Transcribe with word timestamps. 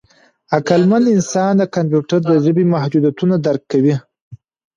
عقلمن 0.57 1.03
انسان 1.15 1.51
د 1.57 1.63
کمپیوټر 1.75 2.19
د 2.25 2.31
ژبې 2.45 2.63
محدودیتونه 2.73 3.35
درک 3.45 3.63
کوي. 3.71 3.95